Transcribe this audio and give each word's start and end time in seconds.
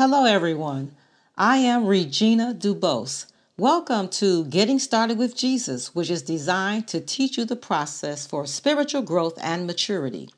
Hello, 0.00 0.24
everyone. 0.24 0.96
I 1.36 1.58
am 1.58 1.84
Regina 1.84 2.54
Dubose. 2.54 3.26
Welcome 3.58 4.08
to 4.12 4.46
Getting 4.46 4.78
Started 4.78 5.18
with 5.18 5.36
Jesus, 5.36 5.94
which 5.94 6.08
is 6.08 6.22
designed 6.22 6.88
to 6.88 7.02
teach 7.02 7.36
you 7.36 7.44
the 7.44 7.54
process 7.54 8.26
for 8.26 8.46
spiritual 8.46 9.02
growth 9.02 9.38
and 9.42 9.66
maturity. 9.66 10.30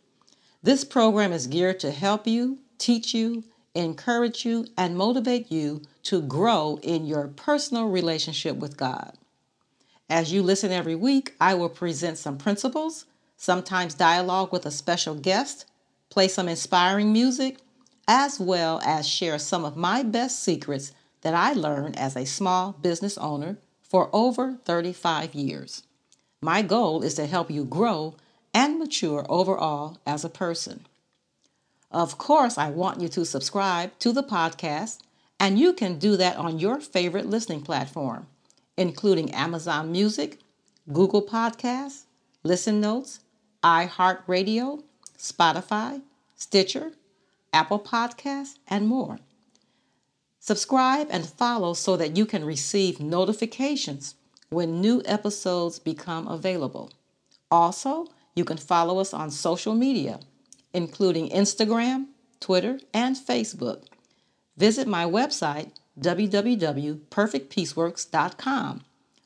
This 0.64 0.82
program 0.82 1.32
is 1.32 1.46
geared 1.46 1.78
to 1.78 1.92
help 1.92 2.26
you, 2.26 2.58
teach 2.78 3.14
you, 3.14 3.44
encourage 3.72 4.44
you, 4.44 4.66
and 4.76 4.96
motivate 4.96 5.52
you 5.52 5.82
to 6.02 6.22
grow 6.22 6.80
in 6.82 7.06
your 7.06 7.28
personal 7.28 7.88
relationship 7.88 8.56
with 8.56 8.76
God. 8.76 9.16
As 10.10 10.32
you 10.32 10.42
listen 10.42 10.72
every 10.72 10.96
week, 10.96 11.36
I 11.40 11.54
will 11.54 11.68
present 11.68 12.18
some 12.18 12.36
principles, 12.36 13.04
sometimes 13.36 13.94
dialogue 13.94 14.52
with 14.52 14.66
a 14.66 14.72
special 14.72 15.14
guest, 15.14 15.66
play 16.10 16.26
some 16.26 16.48
inspiring 16.48 17.12
music, 17.12 17.58
as 18.06 18.40
well 18.40 18.80
as 18.84 19.08
share 19.08 19.38
some 19.38 19.64
of 19.64 19.76
my 19.76 20.02
best 20.02 20.42
secrets 20.42 20.92
that 21.22 21.34
I 21.34 21.52
learned 21.52 21.98
as 21.98 22.16
a 22.16 22.26
small 22.26 22.72
business 22.72 23.16
owner 23.18 23.58
for 23.82 24.10
over 24.12 24.58
35 24.64 25.34
years. 25.34 25.82
My 26.40 26.62
goal 26.62 27.02
is 27.02 27.14
to 27.14 27.26
help 27.26 27.50
you 27.50 27.64
grow 27.64 28.16
and 28.52 28.78
mature 28.78 29.24
overall 29.28 29.98
as 30.06 30.24
a 30.24 30.28
person. 30.28 30.86
Of 31.90 32.18
course, 32.18 32.58
I 32.58 32.70
want 32.70 33.00
you 33.00 33.08
to 33.08 33.24
subscribe 33.24 33.98
to 34.00 34.12
the 34.12 34.22
podcast, 34.22 34.98
and 35.38 35.58
you 35.58 35.72
can 35.72 35.98
do 35.98 36.16
that 36.16 36.36
on 36.36 36.58
your 36.58 36.80
favorite 36.80 37.26
listening 37.26 37.60
platform, 37.60 38.26
including 38.76 39.30
Amazon 39.32 39.92
Music, 39.92 40.38
Google 40.90 41.22
Podcasts, 41.22 42.04
Listen 42.42 42.80
Notes, 42.80 43.20
iHeartRadio, 43.62 44.82
Spotify, 45.18 46.02
Stitcher, 46.34 46.92
Apple 47.52 47.80
Podcasts, 47.80 48.58
and 48.68 48.86
more. 48.86 49.18
Subscribe 50.40 51.08
and 51.10 51.26
follow 51.26 51.74
so 51.74 51.96
that 51.96 52.16
you 52.16 52.26
can 52.26 52.44
receive 52.44 52.98
notifications 52.98 54.16
when 54.48 54.80
new 54.80 55.00
episodes 55.04 55.78
become 55.78 56.26
available. 56.26 56.90
Also, 57.50 58.08
you 58.34 58.44
can 58.44 58.56
follow 58.56 58.98
us 58.98 59.14
on 59.14 59.30
social 59.30 59.74
media, 59.74 60.18
including 60.72 61.28
Instagram, 61.30 62.06
Twitter, 62.40 62.80
and 62.92 63.14
Facebook. 63.16 63.84
Visit 64.56 64.88
my 64.88 65.04
website, 65.04 65.70
www.perfectpeaceworks.com. 66.00 68.84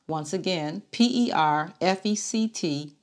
Once 0.08 0.32
again, 0.32 0.82
P 0.92 1.28
E 1.28 1.32
R 1.32 1.72
F 1.80 2.00
E 2.04 2.14
C 2.14 2.46
T 2.46 2.94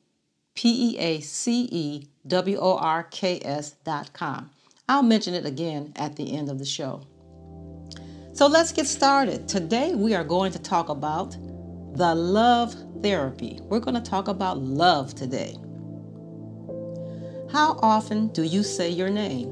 P 0.56 0.92
E 0.92 0.98
A 1.00 1.20
C 1.20 1.68
E 1.72 2.08
W 2.26 2.58
O 2.58 2.78
R 2.78 3.04
K 3.04 3.42
S.com. 3.44 4.50
I'll 4.90 5.04
mention 5.04 5.34
it 5.34 5.46
again 5.46 5.94
at 5.96 6.18
the 6.18 6.36
end 6.36 6.50
of 6.50 6.60
the 6.60 6.66
show. 6.66 7.08
So 8.34 8.48
let's 8.48 8.74
get 8.74 8.86
started. 8.86 9.48
Today 9.48 9.96
we 9.96 10.14
are 10.14 10.26
going 10.26 10.52
to 10.52 10.60
talk 10.60 10.90
about 10.90 11.38
the 11.96 12.14
love 12.14 12.76
therapy. 13.02 13.60
We're 13.62 13.80
going 13.80 13.96
to 13.96 14.02
talk 14.02 14.28
about 14.28 14.58
love 14.58 15.16
today. 15.16 15.56
How 17.50 17.80
often 17.82 18.28
do 18.30 18.44
you 18.44 18.62
say 18.62 18.90
your 18.90 19.10
name 19.10 19.48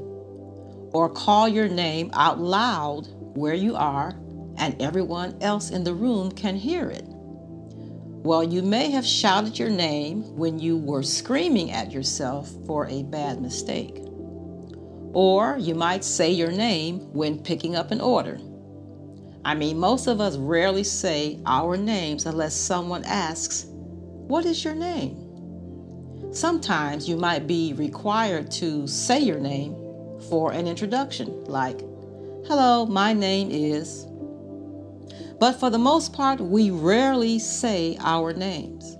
or 0.92 1.08
call 1.08 1.48
your 1.48 1.68
name 1.68 2.10
out 2.12 2.38
loud 2.38 3.08
where 3.34 3.54
you 3.54 3.74
are 3.74 4.14
and 4.58 4.80
everyone 4.82 5.38
else 5.40 5.70
in 5.70 5.82
the 5.82 5.94
room 5.94 6.30
can 6.30 6.56
hear 6.56 6.90
it? 6.90 7.04
Well, 7.06 8.44
you 8.44 8.60
may 8.60 8.90
have 8.90 9.06
shouted 9.06 9.58
your 9.58 9.70
name 9.70 10.36
when 10.36 10.58
you 10.58 10.76
were 10.76 11.02
screaming 11.02 11.70
at 11.70 11.90
yourself 11.90 12.52
for 12.66 12.86
a 12.88 13.02
bad 13.04 13.40
mistake. 13.40 14.01
Or 15.12 15.56
you 15.58 15.74
might 15.74 16.04
say 16.04 16.30
your 16.30 16.50
name 16.50 17.12
when 17.12 17.42
picking 17.42 17.76
up 17.76 17.90
an 17.90 18.00
order. 18.00 18.38
I 19.44 19.54
mean, 19.54 19.78
most 19.78 20.06
of 20.06 20.20
us 20.20 20.36
rarely 20.36 20.84
say 20.84 21.40
our 21.44 21.76
names 21.76 22.26
unless 22.26 22.54
someone 22.54 23.04
asks, 23.04 23.66
What 23.68 24.46
is 24.46 24.64
your 24.64 24.74
name? 24.74 25.18
Sometimes 26.32 27.08
you 27.08 27.16
might 27.16 27.46
be 27.46 27.74
required 27.74 28.50
to 28.52 28.86
say 28.86 29.20
your 29.20 29.40
name 29.40 29.74
for 30.30 30.52
an 30.52 30.66
introduction, 30.66 31.44
like, 31.44 31.80
Hello, 32.46 32.86
my 32.86 33.12
name 33.12 33.50
is. 33.50 34.06
But 35.38 35.58
for 35.58 35.70
the 35.70 35.78
most 35.78 36.12
part, 36.12 36.40
we 36.40 36.70
rarely 36.70 37.38
say 37.38 37.96
our 38.00 38.32
names. 38.32 38.96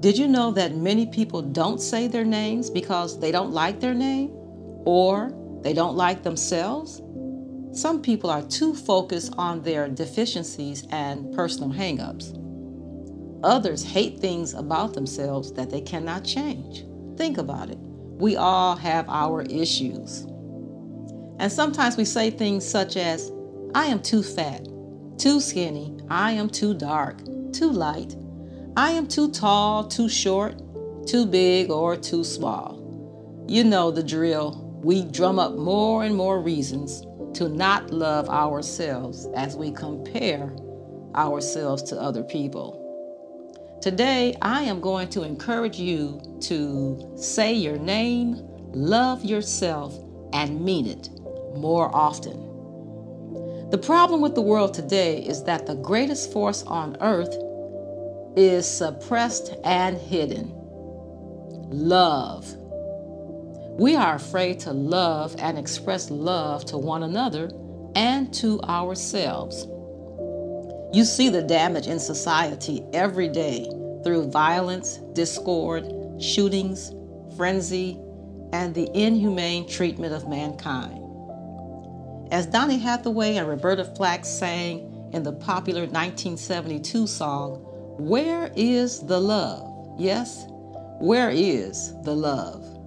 Did 0.00 0.16
you 0.18 0.28
know 0.28 0.50
that 0.52 0.76
many 0.76 1.06
people 1.06 1.42
don't 1.42 1.80
say 1.80 2.06
their 2.06 2.24
names 2.24 2.70
because 2.70 3.18
they 3.18 3.32
don't 3.32 3.52
like 3.52 3.80
their 3.80 3.94
name? 3.94 4.39
Or 4.84 5.32
they 5.62 5.72
don't 5.72 5.96
like 5.96 6.22
themselves. 6.22 7.02
Some 7.72 8.02
people 8.02 8.30
are 8.30 8.42
too 8.42 8.74
focused 8.74 9.34
on 9.38 9.62
their 9.62 9.88
deficiencies 9.88 10.86
and 10.90 11.32
personal 11.32 11.70
hangups. 11.70 12.36
Others 13.44 13.84
hate 13.84 14.18
things 14.20 14.54
about 14.54 14.94
themselves 14.94 15.52
that 15.52 15.70
they 15.70 15.80
cannot 15.80 16.24
change. 16.24 16.84
Think 17.16 17.38
about 17.38 17.70
it. 17.70 17.78
We 17.78 18.36
all 18.36 18.76
have 18.76 19.08
our 19.08 19.42
issues. 19.42 20.26
And 21.38 21.50
sometimes 21.50 21.96
we 21.96 22.04
say 22.04 22.30
things 22.30 22.68
such 22.68 22.96
as, 22.96 23.32
I 23.74 23.86
am 23.86 24.02
too 24.02 24.22
fat, 24.22 24.66
too 25.16 25.40
skinny, 25.40 25.96
I 26.10 26.32
am 26.32 26.50
too 26.50 26.74
dark, 26.74 27.18
too 27.52 27.70
light, 27.70 28.16
I 28.76 28.90
am 28.90 29.06
too 29.06 29.30
tall, 29.30 29.84
too 29.84 30.08
short, 30.08 30.60
too 31.06 31.24
big, 31.24 31.70
or 31.70 31.96
too 31.96 32.24
small. 32.24 32.78
You 33.48 33.64
know 33.64 33.90
the 33.90 34.02
drill 34.02 34.69
we 34.82 35.04
drum 35.04 35.38
up 35.38 35.54
more 35.56 36.04
and 36.04 36.16
more 36.16 36.40
reasons 36.40 37.06
to 37.34 37.48
not 37.48 37.90
love 37.90 38.28
ourselves 38.28 39.28
as 39.34 39.54
we 39.54 39.70
compare 39.70 40.52
ourselves 41.14 41.82
to 41.82 42.00
other 42.00 42.22
people. 42.22 42.76
Today, 43.82 44.36
I 44.42 44.62
am 44.62 44.80
going 44.80 45.08
to 45.10 45.22
encourage 45.22 45.78
you 45.78 46.20
to 46.42 47.12
say 47.16 47.52
your 47.52 47.78
name, 47.78 48.36
love 48.72 49.24
yourself, 49.24 49.98
and 50.32 50.64
mean 50.64 50.86
it 50.86 51.08
more 51.56 51.94
often. 51.94 52.48
The 53.70 53.78
problem 53.78 54.20
with 54.20 54.34
the 54.34 54.42
world 54.42 54.74
today 54.74 55.22
is 55.22 55.44
that 55.44 55.66
the 55.66 55.76
greatest 55.76 56.32
force 56.32 56.62
on 56.64 56.96
earth 57.00 57.36
is 58.36 58.66
suppressed 58.66 59.54
and 59.64 59.96
hidden 59.96 60.52
love. 61.70 62.56
We 63.78 63.96
are 63.96 64.16
afraid 64.16 64.60
to 64.60 64.72
love 64.72 65.34
and 65.38 65.58
express 65.58 66.10
love 66.10 66.64
to 66.66 66.78
one 66.78 67.02
another 67.02 67.50
and 67.94 68.32
to 68.34 68.60
ourselves. 68.62 69.66
You 70.92 71.04
see 71.04 71.28
the 71.28 71.42
damage 71.42 71.86
in 71.86 71.98
society 71.98 72.84
every 72.92 73.28
day 73.28 73.64
through 74.04 74.30
violence, 74.30 74.98
discord, 75.12 75.84
shootings, 76.20 76.92
frenzy, 77.36 77.98
and 78.52 78.74
the 78.74 78.90
inhumane 78.94 79.68
treatment 79.68 80.12
of 80.12 80.28
mankind. 80.28 80.98
As 82.32 82.46
Donny 82.46 82.78
Hathaway 82.78 83.36
and 83.36 83.48
Roberta 83.48 83.84
Flack 83.84 84.24
sang 84.24 85.10
in 85.12 85.22
the 85.22 85.32
popular 85.32 85.82
1972 85.82 87.06
song, 87.06 87.56
Where 87.98 88.52
is 88.56 89.00
the 89.00 89.20
love? 89.20 89.94
Yes, 89.98 90.46
where 91.00 91.30
is 91.30 91.94
the 92.02 92.14
love? 92.14 92.79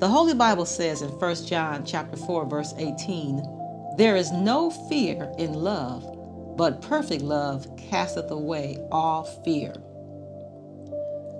The 0.00 0.08
Holy 0.08 0.32
Bible 0.32 0.64
says 0.64 1.02
in 1.02 1.10
1 1.10 1.44
John 1.44 1.84
chapter 1.84 2.16
4 2.16 2.46
verse 2.46 2.72
18, 2.78 3.94
there 3.98 4.16
is 4.16 4.32
no 4.32 4.70
fear 4.70 5.30
in 5.36 5.52
love, 5.52 6.56
but 6.56 6.80
perfect 6.80 7.20
love 7.20 7.66
casteth 7.76 8.30
away 8.30 8.78
all 8.90 9.24
fear. 9.44 9.74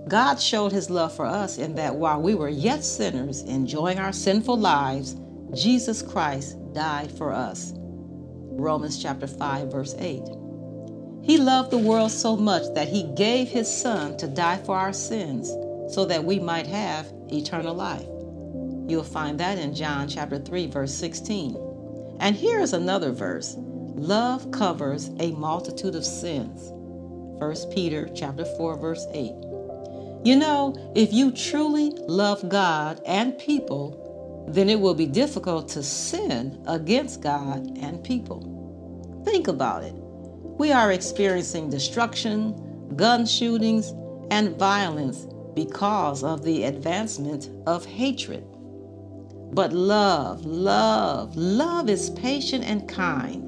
God 0.09 0.39
showed 0.39 0.73
his 0.73 0.91
love 0.91 1.17
for 1.17 1.25
us 1.25 1.57
in 1.57 1.75
that 1.77 1.95
while 1.95 2.21
we 2.21 2.35
were 2.35 2.51
yet 2.51 2.85
sinners, 2.85 3.41
enjoying 3.45 3.99
our 3.99 4.13
sinful 4.13 4.59
lives, 4.59 5.17
Jesus 5.55 6.03
Christ 6.03 6.59
died 6.75 7.11
for 7.11 7.33
us. 7.33 7.73
Romans 7.77 9.03
chapter 9.03 9.27
5 9.27 9.73
verse 9.73 9.95
8. 9.99 10.23
He 11.23 11.39
loved 11.39 11.71
the 11.71 11.79
world 11.79 12.11
so 12.11 12.37
much 12.37 12.75
that 12.75 12.89
he 12.89 13.05
gave 13.15 13.49
his 13.49 13.75
son 13.75 14.19
to 14.19 14.27
die 14.27 14.59
for 14.59 14.77
our 14.77 14.93
sins 14.93 15.49
so 15.95 16.05
that 16.05 16.25
we 16.25 16.39
might 16.39 16.67
have 16.67 17.11
eternal 17.31 17.75
life. 17.75 18.07
You'll 18.91 19.05
find 19.05 19.39
that 19.39 19.57
in 19.57 19.73
John 19.73 20.09
chapter 20.09 20.41
3 20.41 20.67
verse 20.67 20.93
16. 20.93 22.17
And 22.19 22.35
here 22.35 22.59
is 22.59 22.73
another 22.73 23.13
verse. 23.13 23.55
Love 23.57 24.51
covers 24.51 25.11
a 25.21 25.31
multitude 25.31 25.95
of 25.95 26.05
sins. 26.05 26.73
1 27.41 27.73
Peter 27.73 28.09
chapter 28.17 28.45
4 28.45 28.77
verse 28.79 29.07
8. 29.15 29.31
You 30.25 30.35
know, 30.35 30.93
if 30.97 31.13
you 31.13 31.31
truly 31.31 31.91
love 32.09 32.49
God 32.49 33.01
and 33.07 33.39
people, 33.39 34.45
then 34.49 34.69
it 34.69 34.81
will 34.81 34.95
be 34.95 35.07
difficult 35.07 35.69
to 35.69 35.85
sin 35.85 36.61
against 36.67 37.23
God 37.23 37.79
and 37.79 38.03
people. 38.03 39.23
Think 39.25 39.47
about 39.47 39.85
it. 39.85 39.95
We 39.95 40.73
are 40.73 40.91
experiencing 40.91 41.71
destruction, 41.71 42.97
gun 42.97 43.25
shootings, 43.25 43.93
and 44.33 44.59
violence 44.59 45.29
because 45.55 46.25
of 46.25 46.43
the 46.43 46.65
advancement 46.65 47.51
of 47.69 47.85
hatred. 47.87 48.45
But 49.53 49.73
love, 49.73 50.45
love, 50.47 51.37
love 51.37 51.89
is 51.89 52.11
patient 52.11 52.65
and 52.65 52.89
kind. 52.89 53.43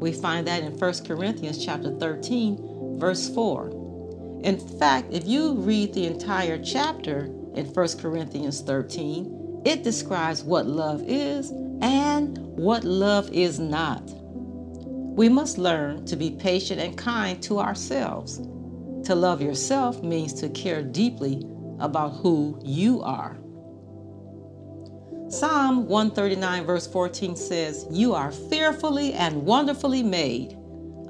We 0.00 0.12
find 0.12 0.46
that 0.46 0.62
in 0.62 0.72
1 0.78 0.94
Corinthians 1.04 1.62
chapter 1.62 1.90
13, 1.90 2.98
verse 2.98 3.28
4. 3.28 4.40
In 4.42 4.58
fact, 4.78 5.12
if 5.12 5.26
you 5.26 5.54
read 5.54 5.92
the 5.92 6.06
entire 6.06 6.62
chapter 6.62 7.26
in 7.54 7.66
1 7.66 7.88
Corinthians 7.98 8.62
13, 8.62 9.62
it 9.66 9.82
describes 9.82 10.42
what 10.42 10.66
love 10.66 11.02
is 11.06 11.50
and 11.82 12.38
what 12.38 12.84
love 12.84 13.30
is 13.32 13.58
not. 13.58 14.02
We 14.04 15.28
must 15.28 15.58
learn 15.58 16.06
to 16.06 16.16
be 16.16 16.30
patient 16.30 16.80
and 16.80 16.96
kind 16.96 17.42
to 17.42 17.58
ourselves. 17.58 18.38
To 19.06 19.14
love 19.14 19.42
yourself 19.42 20.02
means 20.02 20.32
to 20.34 20.48
care 20.50 20.82
deeply 20.82 21.46
about 21.78 22.10
who 22.10 22.58
you 22.64 23.02
are. 23.02 23.36
Psalm 25.28 25.88
139, 25.88 26.64
verse 26.64 26.86
14 26.86 27.34
says, 27.34 27.84
You 27.90 28.14
are 28.14 28.30
fearfully 28.30 29.12
and 29.12 29.44
wonderfully 29.44 30.04
made. 30.04 30.56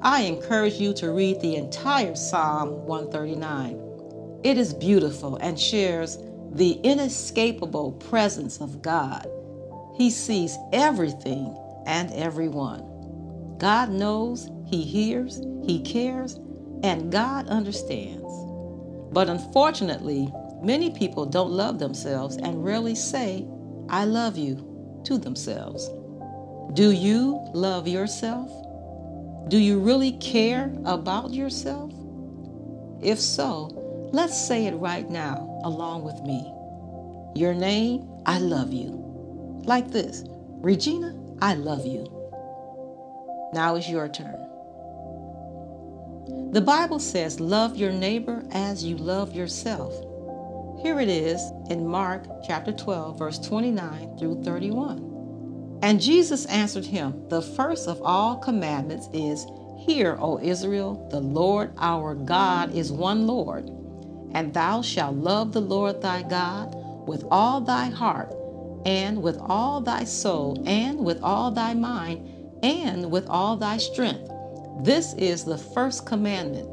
I 0.01 0.23
encourage 0.23 0.75
you 0.81 0.95
to 0.95 1.13
read 1.13 1.43
the 1.43 1.57
entire 1.57 2.15
Psalm 2.15 2.87
139. 2.87 4.41
It 4.43 4.57
is 4.57 4.73
beautiful 4.73 5.37
and 5.37 5.61
shares 5.61 6.17
the 6.53 6.81
inescapable 6.83 7.93
presence 7.93 8.59
of 8.63 8.81
God. 8.81 9.29
He 9.97 10.09
sees 10.09 10.57
everything 10.73 11.55
and 11.87 12.11
everyone. 12.13 13.59
God 13.59 13.91
knows, 13.91 14.49
He 14.67 14.83
hears, 14.83 15.43
He 15.63 15.83
cares, 15.83 16.41
and 16.83 17.13
God 17.13 17.49
understands. 17.49 18.25
But 19.13 19.29
unfortunately, 19.29 20.33
many 20.63 20.91
people 20.91 21.27
don't 21.27 21.51
love 21.53 21.79
themselves 21.79 22.37
and 22.39 22.65
rarely 22.65 22.95
say, 22.95 23.47
I 23.89 24.05
love 24.05 24.37
you 24.37 25.03
to 25.05 25.19
themselves. 25.19 25.89
Do 26.75 26.91
you 26.91 27.41
love 27.55 27.87
yourself? 27.87 28.51
Do 29.49 29.59
you 29.59 29.79
really 29.79 30.13
care 30.13 30.73
about 30.85 31.33
yourself? 31.33 31.93
If 33.03 33.21
so, 33.21 34.09
let's 34.13 34.37
say 34.49 34.67
it 34.67 34.75
right 34.75 35.09
now 35.09 35.61
along 35.65 36.03
with 36.03 36.21
me. 36.23 36.53
Your 37.41 37.55
name, 37.55 38.09
I 38.27 38.39
love 38.39 38.73
you. 38.73 38.91
Like 39.65 39.91
this 39.91 40.25
Regina, 40.63 41.15
I 41.41 41.55
love 41.55 41.87
you. 41.87 42.05
Now 43.53 43.77
it's 43.77 43.89
your 43.89 44.09
turn. 44.09 44.47
The 46.53 46.61
Bible 46.61 46.99
says, 46.99 47.39
Love 47.39 47.77
your 47.77 47.93
neighbor 47.93 48.43
as 48.51 48.83
you 48.83 48.97
love 48.97 49.33
yourself. 49.35 49.95
Here 50.87 51.01
it 51.01 51.09
is 51.09 51.43
in 51.69 51.85
Mark 51.85 52.29
chapter 52.47 52.71
12, 52.71 53.19
verse 53.19 53.41
29 53.41 54.19
through 54.19 54.45
31. 54.45 55.81
And 55.83 56.01
Jesus 56.01 56.47
answered 56.47 56.85
him, 56.87 57.29
The 57.29 57.43
first 57.43 57.89
of 57.89 58.01
all 58.03 58.37
commandments 58.37 59.09
is, 59.13 59.49
Hear, 59.81 60.17
O 60.21 60.39
Israel, 60.39 61.09
the 61.11 61.19
Lord 61.19 61.73
our 61.79 62.15
God 62.15 62.73
is 62.73 62.93
one 62.93 63.27
Lord, 63.27 63.69
and 64.33 64.55
thou 64.55 64.81
shalt 64.81 65.17
love 65.17 65.51
the 65.51 65.61
Lord 65.61 66.01
thy 66.03 66.23
God 66.23 66.73
with 67.09 67.25
all 67.33 67.61
thy 67.61 67.87
heart, 67.87 68.33
and 68.87 69.21
with 69.21 69.39
all 69.41 69.81
thy 69.81 70.05
soul, 70.05 70.63
and 70.69 71.01
with 71.01 71.21
all 71.21 71.51
thy 71.51 71.75
mind, 71.75 72.29
and 72.63 73.11
with 73.11 73.27
all 73.27 73.57
thy 73.57 73.77
strength 73.79 74.31
this 74.85 75.15
is 75.15 75.45
the 75.45 75.59
first 75.59 76.07
commandment. 76.07 76.69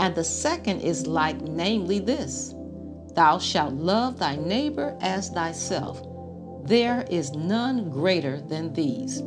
And 0.00 0.14
the 0.14 0.24
second 0.24 0.82
is 0.82 1.06
like, 1.06 1.40
namely, 1.40 1.98
this 1.98 2.52
Thou 3.18 3.40
shalt 3.40 3.74
love 3.74 4.20
thy 4.20 4.36
neighbor 4.36 4.96
as 5.00 5.30
thyself. 5.30 6.00
There 6.62 7.04
is 7.10 7.32
none 7.32 7.90
greater 7.90 8.40
than 8.40 8.72
these. 8.74 9.24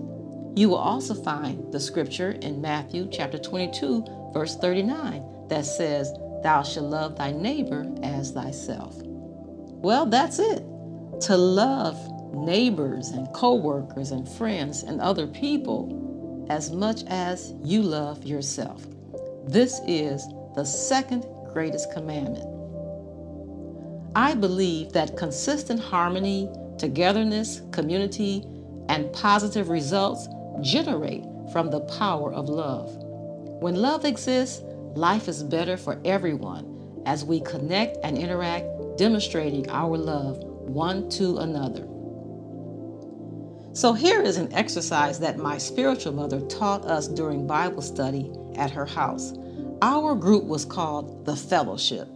You 0.56 0.70
will 0.70 0.78
also 0.78 1.14
find 1.14 1.74
the 1.74 1.80
scripture 1.82 2.32
in 2.42 2.62
Matthew 2.62 3.10
chapter 3.12 3.38
22, 3.38 4.32
verse 4.34 4.56
39, 4.56 5.48
that 5.50 5.66
says, 5.66 6.14
Thou 6.42 6.64
shalt 6.64 6.86
love 6.86 7.18
thy 7.18 7.34
neighbor 7.34 7.86
as 8.02 8.32
thyself. 8.32 8.96
Well, 9.04 10.06
that's 10.06 10.40
it. 10.40 10.64
To 11.24 11.36
love 11.36 12.00
neighbors 12.34 13.10
and 13.10 13.28
co 13.34 13.56
workers 13.56 14.12
and 14.12 14.26
friends 14.26 14.84
and 14.84 15.02
other 15.02 15.28
people 15.28 16.48
as 16.50 16.72
much 16.72 17.04
as 17.08 17.54
you 17.62 17.82
love 17.82 18.24
yourself. 18.24 18.88
This 19.46 19.82
is 19.86 20.26
the 20.56 20.64
second 20.64 21.26
greatest 21.52 21.92
commandment. 21.92 22.51
I 24.16 24.36
believe 24.36 24.92
that 24.92 25.16
consistent 25.16 25.80
harmony, 25.80 26.50
togetherness, 26.78 27.62
community, 27.72 28.44
and 28.90 29.12
positive 29.14 29.70
results 29.70 30.28
generate 30.60 31.24
from 31.54 31.70
the 31.70 31.82
power 31.82 32.34
of 32.34 32.50
love. 32.50 32.94
When 33.62 33.76
love 33.76 34.04
exists, 34.04 34.62
life 34.96 35.30
is 35.30 35.44
better 35.44 35.78
for 35.78 36.02
everyone 36.04 37.04
as 37.06 37.24
we 37.24 37.40
connect 37.42 37.98
and 38.04 38.18
interact, 38.18 38.66
demonstrating 38.98 39.70
our 39.70 39.98
love 39.98 40.38
one 40.40 41.10
to 41.12 41.38
another. 41.38 41.88
So, 43.74 43.94
here 43.94 44.22
is 44.22 44.36
an 44.36 44.52
exercise 44.52 45.20
that 45.20 45.38
my 45.38 45.58
spiritual 45.58 46.12
mother 46.12 46.42
taught 46.42 46.84
us 46.84 47.08
during 47.08 47.48
Bible 47.48 47.82
study 47.82 48.30
at 48.56 48.72
her 48.72 48.86
house. 48.86 49.34
Our 49.82 50.16
group 50.16 50.44
was 50.44 50.66
called 50.66 51.26
The 51.26 51.38
Fellowship. 51.38 52.10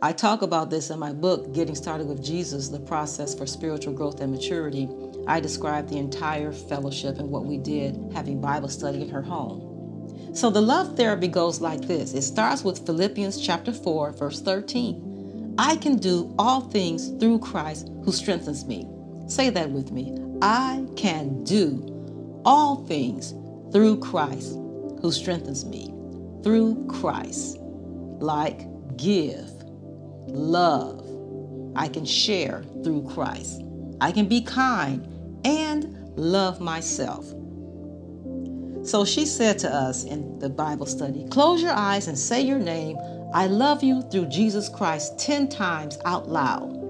I 0.00 0.12
talk 0.12 0.42
about 0.42 0.70
this 0.70 0.90
in 0.90 0.98
my 0.98 1.12
book, 1.12 1.52
Getting 1.52 1.74
Started 1.74 2.08
with 2.08 2.24
Jesus 2.24 2.68
The 2.68 2.80
Process 2.80 3.34
for 3.34 3.46
Spiritual 3.46 3.94
Growth 3.94 4.20
and 4.20 4.32
Maturity. 4.32 4.88
I 5.26 5.40
describe 5.40 5.88
the 5.88 5.98
entire 5.98 6.52
fellowship 6.52 7.18
and 7.18 7.30
what 7.30 7.44
we 7.44 7.58
did 7.58 7.98
having 8.14 8.40
Bible 8.40 8.68
study 8.68 9.02
in 9.02 9.08
her 9.10 9.22
home. 9.22 10.34
So, 10.34 10.50
the 10.50 10.62
love 10.62 10.96
therapy 10.96 11.28
goes 11.28 11.60
like 11.60 11.82
this 11.82 12.14
it 12.14 12.22
starts 12.22 12.64
with 12.64 12.86
Philippians 12.86 13.40
chapter 13.40 13.72
4, 13.72 14.12
verse 14.12 14.40
13. 14.40 15.54
I 15.58 15.76
can 15.76 15.96
do 15.96 16.34
all 16.38 16.62
things 16.62 17.10
through 17.20 17.40
Christ 17.40 17.90
who 18.04 18.12
strengthens 18.12 18.64
me. 18.64 18.88
Say 19.28 19.50
that 19.50 19.70
with 19.70 19.92
me. 19.92 20.16
I 20.40 20.86
can 20.96 21.44
do 21.44 22.40
all 22.44 22.84
things 22.86 23.32
through 23.72 23.98
Christ 24.00 24.52
who 25.00 25.12
strengthens 25.12 25.64
me. 25.64 25.92
Through 26.42 26.86
Christ. 26.88 27.58
Like 27.60 28.66
give, 28.96 29.50
love. 30.26 31.06
I 31.76 31.88
can 31.88 32.04
share 32.04 32.64
through 32.84 33.08
Christ. 33.14 33.62
I 34.00 34.12
can 34.12 34.28
be 34.28 34.42
kind 34.42 35.06
and 35.44 35.96
love 36.16 36.60
myself. 36.60 37.26
So 38.84 39.04
she 39.04 39.26
said 39.26 39.58
to 39.60 39.72
us 39.72 40.04
in 40.04 40.38
the 40.40 40.48
Bible 40.48 40.86
study 40.86 41.26
close 41.30 41.62
your 41.62 41.72
eyes 41.72 42.08
and 42.08 42.18
say 42.18 42.40
your 42.42 42.58
name. 42.58 42.98
I 43.32 43.46
love 43.46 43.82
you 43.82 44.02
through 44.10 44.26
Jesus 44.26 44.68
Christ 44.68 45.18
10 45.18 45.48
times 45.48 45.98
out 46.04 46.28
loud. 46.28 46.82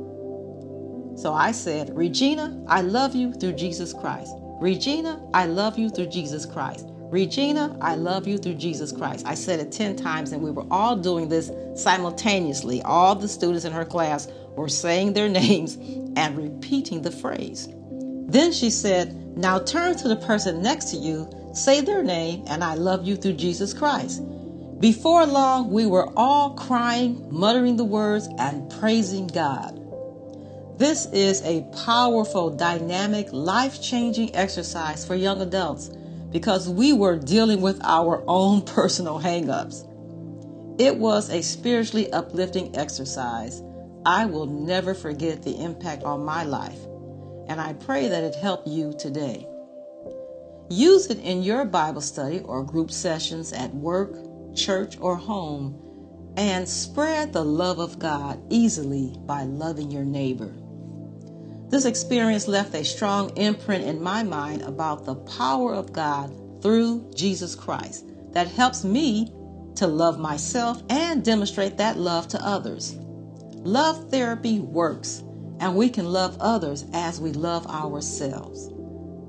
So 1.17 1.35
I 1.35 1.53
said, 1.53 1.95
Regina, 1.97 2.65
I 2.67 2.81
love 2.81 3.15
you 3.15 3.33
through 3.35 3.53
Jesus 3.53 3.93
Christ. 3.93 4.33
Regina, 4.61 5.23
I 5.35 5.47
love 5.47 5.79
you 5.79 5.91
through 5.91 6.09
Jesus 6.09 6.47
Christ. 6.47 6.89
Regina, 7.13 7.77
I 7.83 7.95
love 7.95 8.27
you 8.27 8.39
through 8.39 8.55
Jesus 8.55 8.91
Christ. 8.91 9.27
I 9.27 9.35
said 9.35 9.61
it 9.61 9.71
10 9.71 9.97
times, 9.97 10.33
and 10.33 10.43
we 10.43 10.51
were 10.51 10.65
all 10.71 10.97
doing 10.97 11.29
this 11.29 11.51
simultaneously. 11.77 12.81
All 12.85 13.15
the 13.15 13.29
students 13.29 13.67
in 13.67 13.73
her 13.73 13.85
class 13.85 14.29
were 14.57 14.71
saying 14.71 15.13
their 15.13 15.29
names 15.43 15.77
and 16.17 16.39
repeating 16.39 17.03
the 17.03 17.11
phrase. 17.11 17.69
Then 18.29 18.51
she 18.51 18.71
said, 18.71 19.37
Now 19.37 19.59
turn 19.59 19.95
to 19.97 20.09
the 20.09 20.17
person 20.17 20.63
next 20.63 20.87
to 20.93 20.97
you, 20.97 21.31
say 21.53 21.83
their 21.83 22.03
name, 22.03 22.45
and 22.47 22.65
I 22.65 22.77
love 22.77 23.07
you 23.07 23.17
through 23.17 23.35
Jesus 23.35 23.75
Christ. 23.75 24.23
Before 24.81 25.27
long, 25.27 25.71
we 25.71 25.85
were 25.85 26.11
all 26.17 26.55
crying, 26.55 27.27
muttering 27.31 27.77
the 27.77 27.85
words, 27.85 28.27
and 28.39 28.71
praising 28.81 29.27
God. 29.27 29.79
This 30.79 31.05
is 31.13 31.43
a 31.43 31.61
powerful, 31.85 32.49
dynamic, 32.49 33.29
life 33.33 33.83
changing 33.83 34.35
exercise 34.35 35.05
for 35.05 35.15
young 35.15 35.43
adults 35.43 35.91
because 36.33 36.69
we 36.69 36.93
were 36.93 37.19
dealing 37.19 37.61
with 37.61 37.81
our 37.85 38.25
own 38.27 38.63
personal 38.63 39.21
hangups. 39.21 39.89
It 40.81 40.97
was 40.97 41.31
a 41.31 41.43
spiritually 41.43 42.11
uplifting 42.13 42.77
exercise. 42.77 43.63
I 44.05 44.27
will 44.27 44.47
never 44.47 44.95
forget 44.95 45.43
the 45.43 45.63
impact 45.63 46.03
on 46.03 46.25
my 46.25 46.45
life, 46.45 46.79
and 47.47 47.61
I 47.61 47.75
pray 47.75 48.09
that 48.09 48.25
it 48.25 48.35
helped 48.35 48.67
you 48.67 48.95
today. 48.99 49.47
Use 50.71 51.11
it 51.11 51.19
in 51.19 51.43
your 51.43 51.67
Bible 51.67 52.01
study 52.01 52.41
or 52.41 52.65
group 52.65 52.91
sessions 52.91 53.53
at 53.53 53.75
work, 53.75 54.17
church, 54.57 54.99
or 55.01 55.17
home, 55.17 55.79
and 56.37 56.67
spread 56.67 57.33
the 57.33 57.45
love 57.45 57.79
of 57.79 57.99
God 57.99 58.43
easily 58.49 59.15
by 59.27 59.45
loving 59.45 59.91
your 59.91 60.05
neighbor. 60.05 60.53
This 61.73 61.87
experience 61.87 62.49
left 62.49 62.75
a 62.75 62.85
strong 62.85 63.35
imprint 63.39 63.85
in 63.85 64.03
my 64.03 64.23
mind 64.23 64.61
about 64.61 65.07
the 65.07 65.15
power 65.15 65.75
of 65.75 65.91
God 65.95 66.31
through 66.61 67.11
Jesus 67.15 67.55
Christ 67.55 68.05
that 68.33 68.47
helps 68.49 68.85
me 68.85 69.33
to 69.77 69.87
love 69.87 70.19
myself 70.19 70.83
and 70.91 71.25
demonstrate 71.25 71.79
that 71.79 71.97
love 71.97 72.29
to 72.29 72.47
others. 72.47 72.99
Love 73.55 74.11
therapy 74.11 74.61
works, 74.61 75.25
and 75.61 75.75
we 75.75 75.89
can 75.89 76.13
love 76.13 76.37
others 76.41 76.85
as 76.93 77.23
we 77.23 77.33
love 77.33 77.67
ourselves. 77.69 78.71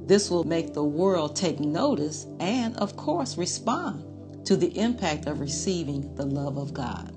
This 0.06 0.30
will 0.30 0.44
make 0.44 0.74
the 0.74 0.84
world 0.84 1.38
take 1.38 1.62
notice 1.62 2.28
and, 2.42 2.76
of 2.76 2.98
course, 2.98 3.38
respond 3.38 4.46
to 4.46 4.58
the 4.58 4.78
impact 4.78 5.28
of 5.28 5.40
receiving 5.40 6.14
the 6.16 6.26
love 6.26 6.58
of 6.58 6.74
God. 6.74 7.16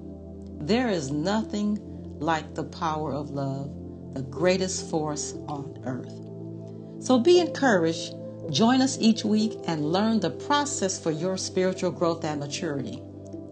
There 0.61 0.89
is 0.89 1.11
nothing 1.11 1.81
like 2.21 2.55
the 2.55 2.65
power 2.65 3.13
of 3.13 3.31
love, 3.31 3.75
the 4.17 4.23
greatest 4.23 4.89
force 4.89 5.35
on 5.47 5.79
earth. 5.85 7.05
So 7.05 7.19
be 7.19 7.39
encouraged. 7.39 8.15
Join 8.51 8.81
us 8.81 8.97
each 8.99 9.27
week 9.27 9.59
and 9.67 9.93
learn 9.93 10.21
the 10.21 10.31
process 10.31 10.99
for 10.99 11.11
your 11.11 11.37
spiritual 11.37 11.91
growth 11.91 12.25
and 12.25 12.41
maturity. 12.41 13.03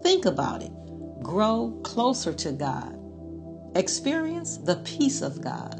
Think 0.01 0.25
about 0.25 0.63
it. 0.63 0.71
Grow 1.21 1.79
closer 1.83 2.33
to 2.33 2.51
God. 2.51 2.97
Experience 3.75 4.57
the 4.57 4.77
peace 4.77 5.21
of 5.21 5.41
God. 5.41 5.79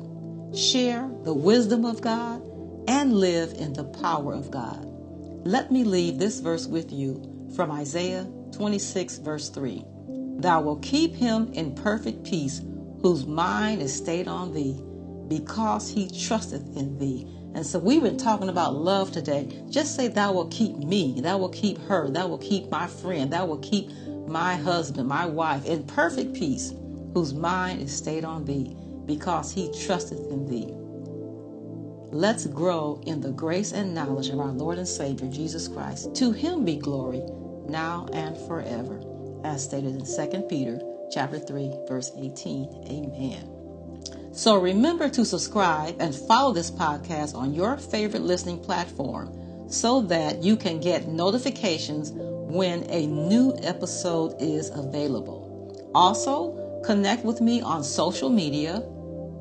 Share 0.55 1.09
the 1.23 1.33
wisdom 1.33 1.83
of 1.83 2.01
God 2.01 2.43
and 2.87 3.13
live 3.13 3.53
in 3.53 3.73
the 3.73 3.85
power 3.85 4.35
of 4.35 4.51
God. 4.51 4.85
Let 5.47 5.71
me 5.71 5.83
leave 5.83 6.19
this 6.19 6.39
verse 6.41 6.67
with 6.67 6.91
you 6.91 7.49
from 7.55 7.71
Isaiah 7.71 8.27
26, 8.51 9.17
verse 9.17 9.49
3. 9.49 9.83
Thou 10.37 10.61
wilt 10.61 10.83
keep 10.83 11.15
him 11.15 11.51
in 11.53 11.73
perfect 11.73 12.23
peace, 12.23 12.61
whose 13.05 13.27
mind 13.27 13.83
is 13.83 13.95
stayed 13.95 14.27
on 14.27 14.51
thee, 14.51 14.81
because 15.27 15.87
he 15.87 16.09
trusteth 16.25 16.75
in 16.75 16.97
thee. 16.97 17.23
And 17.53 17.63
so 17.63 17.77
we've 17.77 18.01
been 18.01 18.17
talking 18.17 18.49
about 18.49 18.73
love 18.73 19.11
today. 19.11 19.63
Just 19.69 19.95
say, 19.95 20.07
Thou 20.07 20.33
will 20.33 20.47
keep 20.47 20.75
me, 20.77 21.21
thou 21.21 21.37
will 21.37 21.49
keep 21.49 21.77
her, 21.83 22.09
thou 22.09 22.25
will 22.25 22.39
keep 22.39 22.67
my 22.71 22.87
friend, 22.87 23.31
thou 23.31 23.45
will 23.45 23.59
keep 23.59 23.91
my 24.27 24.55
husband, 24.55 25.07
my 25.07 25.27
wife 25.27 25.67
in 25.67 25.83
perfect 25.83 26.33
peace, 26.33 26.73
whose 27.13 27.31
mind 27.31 27.79
is 27.79 27.95
stayed 27.95 28.25
on 28.25 28.43
thee, 28.43 28.75
because 29.05 29.53
he 29.53 29.71
trusteth 29.85 30.31
in 30.31 30.47
thee. 30.47 30.73
Let's 32.11 32.47
grow 32.47 33.03
in 33.05 33.21
the 33.21 33.31
grace 33.33 33.71
and 33.71 33.93
knowledge 33.93 34.29
of 34.29 34.39
our 34.39 34.51
Lord 34.51 34.79
and 34.79 34.87
Savior 34.87 35.29
Jesus 35.29 35.67
Christ. 35.67 36.15
To 36.15 36.31
him 36.31 36.65
be 36.65 36.77
glory 36.77 37.21
now 37.69 38.07
and 38.13 38.35
forever, 38.47 38.99
as 39.43 39.63
stated 39.63 39.93
in 39.93 40.31
2 40.31 40.47
Peter 40.49 40.81
chapter 41.11 41.39
3 41.39 41.71
verse 41.87 42.11
18. 42.17 42.85
Amen. 42.89 43.51
So 44.33 44.57
remember 44.57 45.07
to 45.09 45.23
subscribe 45.23 45.95
and 45.99 46.13
follow 46.13 46.51
this 46.51 46.69
podcast 46.69 47.35
on 47.35 47.53
your 47.53 47.77
favorite 47.77 48.23
listening 48.23 48.59
platform 48.59 49.69
so 49.69 50.01
that 50.01 50.43
you 50.43 50.57
can 50.57 50.79
get 50.79 51.07
notifications 51.07 52.11
when 52.11 52.83
a 52.89 53.07
new 53.07 53.55
episode 53.61 54.35
is 54.41 54.69
available. 54.69 55.91
Also, 55.95 56.81
connect 56.85 57.23
with 57.23 57.41
me 57.41 57.61
on 57.61 57.83
social 57.83 58.29
media, 58.29 58.83